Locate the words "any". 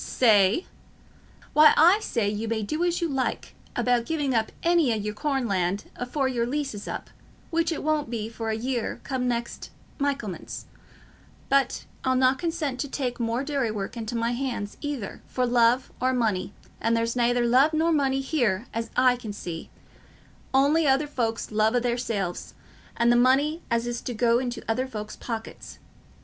4.63-4.91